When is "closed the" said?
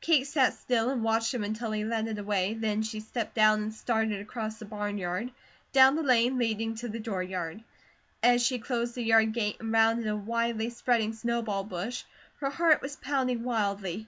8.58-9.02